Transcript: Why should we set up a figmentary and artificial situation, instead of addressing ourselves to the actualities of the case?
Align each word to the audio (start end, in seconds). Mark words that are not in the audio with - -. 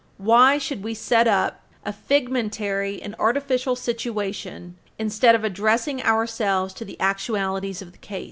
Why 0.17 0.57
should 0.57 0.81
we 0.83 0.95
set 0.95 1.27
up 1.27 1.61
a 1.85 1.93
figmentary 1.93 2.99
and 3.03 3.13
artificial 3.19 3.75
situation, 3.75 4.77
instead 4.97 5.35
of 5.35 5.43
addressing 5.43 6.01
ourselves 6.01 6.73
to 6.73 6.85
the 6.85 6.99
actualities 6.99 7.83
of 7.83 7.91
the 7.91 7.99
case? 7.99 8.19